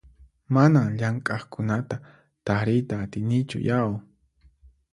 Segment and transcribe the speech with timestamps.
[0.53, 1.95] Manan llamk'aqkunata
[2.45, 3.89] tariyta atinichu yau!